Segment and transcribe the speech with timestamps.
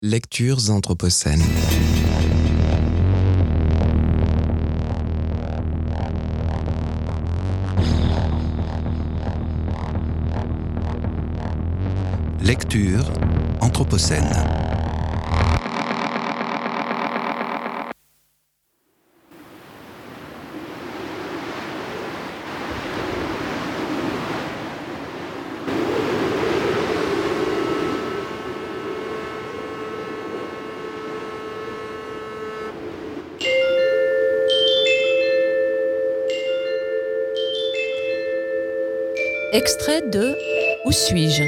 [0.00, 1.42] Lectures anthropocènes.
[12.40, 13.12] Lecture
[13.60, 14.67] anthropocène.
[39.52, 40.36] Extrait de
[40.84, 41.42] Où suis-je?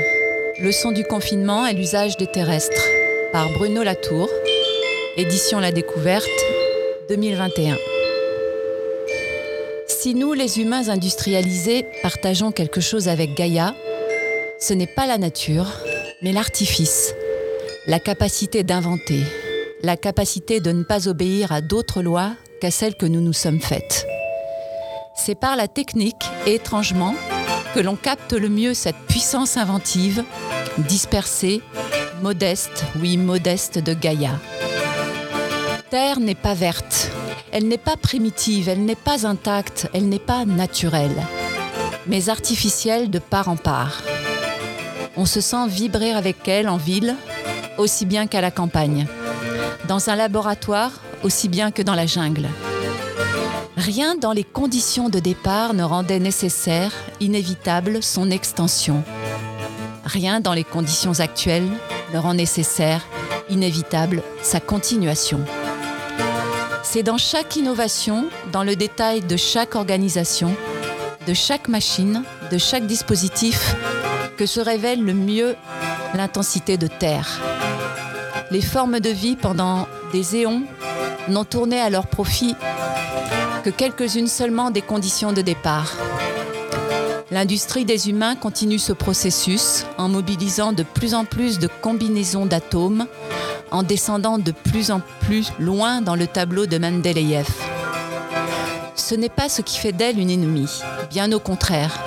[0.62, 2.88] Leçon du confinement et l'usage des terrestres
[3.30, 4.30] par Bruno Latour,
[5.18, 6.26] édition La Découverte
[7.10, 7.76] 2021.
[9.86, 13.74] Si nous, les humains industrialisés, partageons quelque chose avec Gaïa,
[14.58, 15.66] ce n'est pas la nature,
[16.22, 17.14] mais l'artifice,
[17.86, 19.20] la capacité d'inventer,
[19.82, 22.32] la capacité de ne pas obéir à d'autres lois
[22.62, 24.06] qu'à celles que nous nous sommes faites.
[25.14, 27.14] C'est par la technique, et étrangement,
[27.74, 30.24] que l'on capte le mieux cette puissance inventive,
[30.78, 31.62] dispersée,
[32.22, 34.32] modeste, oui modeste de Gaïa.
[35.90, 37.10] Terre n'est pas verte,
[37.52, 41.22] elle n'est pas primitive, elle n'est pas intacte, elle n'est pas naturelle,
[42.06, 44.02] mais artificielle de part en part.
[45.16, 47.16] On se sent vibrer avec elle en ville,
[47.78, 49.06] aussi bien qu'à la campagne,
[49.88, 52.48] dans un laboratoire, aussi bien que dans la jungle.
[53.80, 59.02] Rien dans les conditions de départ ne rendait nécessaire, inévitable, son extension.
[60.04, 61.70] Rien dans les conditions actuelles
[62.12, 63.00] ne rend nécessaire,
[63.48, 65.40] inévitable, sa continuation.
[66.82, 70.54] C'est dans chaque innovation, dans le détail de chaque organisation,
[71.26, 72.22] de chaque machine,
[72.52, 73.74] de chaque dispositif,
[74.36, 75.56] que se révèle le mieux
[76.14, 77.40] l'intensité de terre.
[78.50, 80.64] Les formes de vie pendant des éons
[81.28, 82.54] n'ont tourné à leur profit
[83.62, 85.96] que quelques-unes seulement des conditions de départ.
[87.30, 93.06] L'industrie des humains continue ce processus en mobilisant de plus en plus de combinaisons d'atomes,
[93.70, 97.48] en descendant de plus en plus loin dans le tableau de Mendeleïev.
[98.96, 102.00] Ce n'est pas ce qui fait d'elle une ennemie, bien au contraire.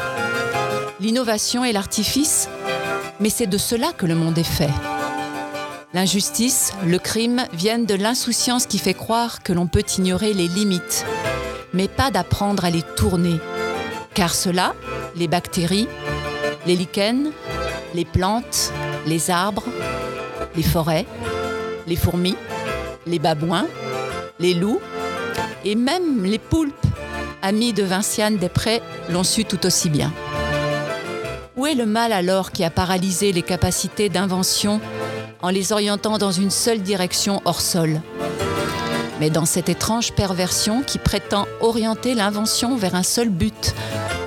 [0.99, 2.49] L'innovation et l'artifice,
[3.19, 4.71] mais c'est de cela que le monde est fait.
[5.93, 11.05] L'injustice, le crime viennent de l'insouciance qui fait croire que l'on peut ignorer les limites,
[11.73, 13.39] mais pas d'apprendre à les tourner.
[14.13, 14.73] Car cela,
[15.15, 15.87] les bactéries,
[16.65, 17.31] les lichens,
[17.93, 18.71] les plantes,
[19.05, 19.65] les arbres,
[20.55, 21.05] les forêts,
[21.87, 22.37] les fourmis,
[23.05, 23.67] les babouins,
[24.39, 24.81] les loups
[25.65, 26.73] et même les poulpes,
[27.41, 30.11] amis de Vinciane Després, l'ont su tout aussi bien.
[31.55, 34.81] Où est le mal alors qui a paralysé les capacités d'invention
[35.41, 38.01] en les orientant dans une seule direction hors sol?
[39.19, 43.73] Mais dans cette étrange perversion qui prétend orienter l'invention vers un seul but,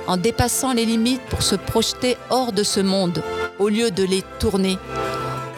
[0.07, 3.21] en dépassant les limites pour se projeter hors de ce monde,
[3.59, 4.77] au lieu de les tourner,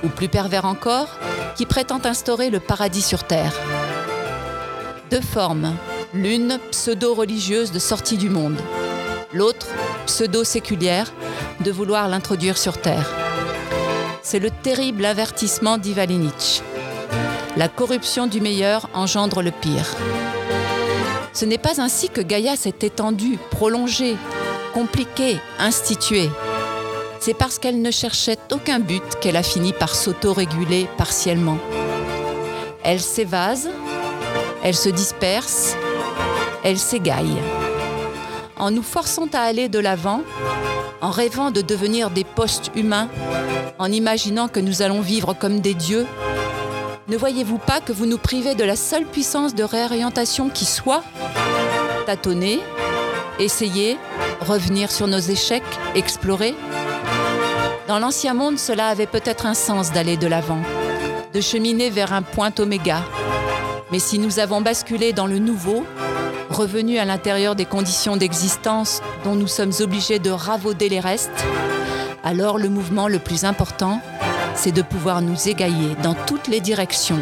[0.04, 1.08] ou plus pervers encore,
[1.56, 3.54] qui prétend instaurer le paradis sur Terre.
[5.12, 5.76] Deux formes,
[6.14, 8.58] l'une pseudo-religieuse de sortie du monde,
[9.34, 9.68] l'autre
[10.06, 11.12] pseudo-séculière
[11.60, 13.10] de vouloir l'introduire sur Terre.
[14.22, 16.62] C'est le terrible avertissement d'Ivalinitch.
[17.58, 19.96] La corruption du meilleur engendre le pire.
[21.34, 24.18] Ce n'est pas ainsi que Gaïa s'est étendue, prolongée,
[24.74, 26.30] compliquée, instituée.
[27.20, 31.58] C'est parce qu'elle ne cherchait aucun but qu'elle a fini par s'auto-réguler partiellement.
[32.84, 33.70] Elle s'évase,
[34.64, 35.76] elle se disperse,
[36.64, 37.38] elle s'égaille.
[38.58, 40.22] En nous forçant à aller de l'avant,
[41.02, 43.10] en rêvant de devenir des postes humains,
[43.80, 46.06] en imaginant que nous allons vivre comme des dieux,
[47.10, 51.04] ne voyez-vous pas que vous nous privez de la seule puissance de réorientation qui soit
[52.06, 52.60] Tâtonner,
[53.40, 53.98] essayer,
[54.42, 55.64] revenir sur nos échecs,
[55.96, 56.56] explorer?
[57.88, 60.62] Dans l'ancien monde, cela avait peut-être un sens d'aller de l'avant,
[61.34, 63.04] de cheminer vers un point oméga.
[63.92, 65.84] Mais si nous avons basculé dans le nouveau,
[66.52, 71.44] revenu à l'intérieur des conditions d'existence dont nous sommes obligés de ravauder les restes,
[72.24, 74.00] alors le mouvement le plus important,
[74.62, 77.22] c'est de pouvoir nous égailler dans toutes les directions,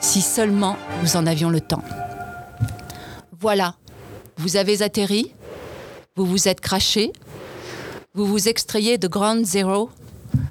[0.00, 1.82] si seulement nous en avions le temps.
[3.38, 3.74] Voilà,
[4.38, 5.34] vous avez atterri,
[6.16, 7.12] vous vous êtes craché,
[8.14, 9.90] vous vous extrayez de Ground Zero,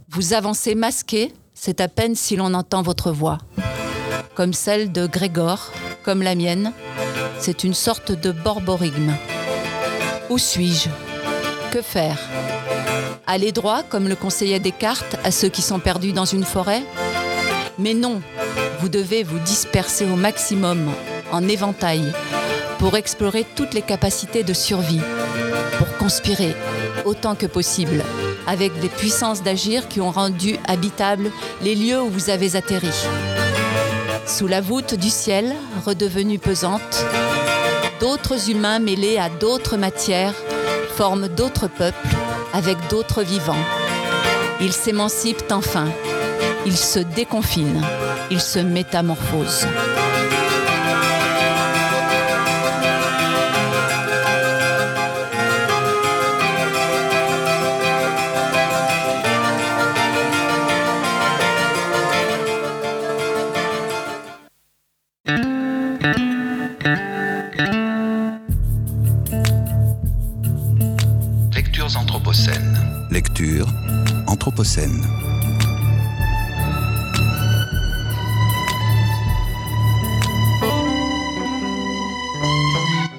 [0.09, 3.39] vous avancez masqué, c'est à peine si l'on entend votre voix.
[4.35, 5.71] Comme celle de Grégor,
[6.03, 6.73] comme la mienne,
[7.39, 9.13] c'est une sorte de borborigme.
[10.29, 10.89] Où suis-je?
[11.71, 12.19] Que faire?
[13.29, 16.81] Aller droit, comme le conseillait Descartes, à ceux qui sont perdus dans une forêt
[17.77, 18.21] Mais non,
[18.79, 20.89] vous devez vous disperser au maximum,
[21.33, 22.13] en éventail,
[22.79, 25.01] pour explorer toutes les capacités de survie,
[25.77, 26.55] pour conspirer
[27.03, 28.01] autant que possible
[28.47, 31.29] avec des puissances d'agir qui ont rendu habitables
[31.61, 32.93] les lieux où vous avez atterri.
[34.25, 35.53] Sous la voûte du ciel,
[35.85, 37.05] redevenue pesante,
[37.99, 40.33] d'autres humains mêlés à d'autres matières
[40.95, 42.15] forment d'autres peuples
[42.53, 43.65] avec d'autres vivants.
[44.61, 45.87] Ils s'émancipent enfin,
[46.65, 47.81] ils se déconfinent,
[48.31, 49.67] ils se métamorphosent.
[73.09, 73.67] Lecture
[74.27, 75.01] anthropocène.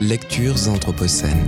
[0.00, 1.46] Lectures anthropocènes.